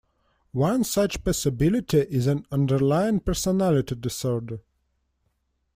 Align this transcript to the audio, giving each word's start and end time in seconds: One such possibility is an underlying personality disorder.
One 0.53 0.83
such 0.83 1.23
possibility 1.23 1.99
is 1.99 2.25
an 2.25 2.47
underlying 2.51 3.19
personality 3.19 3.93
disorder. 3.93 4.61